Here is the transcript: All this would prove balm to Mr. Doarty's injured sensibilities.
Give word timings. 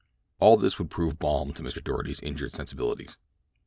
All 0.39 0.57
this 0.57 0.79
would 0.79 0.89
prove 0.89 1.19
balm 1.19 1.53
to 1.53 1.61
Mr. 1.61 1.79
Doarty's 1.79 2.19
injured 2.21 2.55
sensibilities. 2.55 3.17